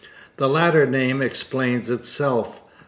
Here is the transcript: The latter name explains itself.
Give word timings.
The 0.37 0.49
latter 0.49 0.87
name 0.87 1.21
explains 1.21 1.91
itself. 1.91 2.63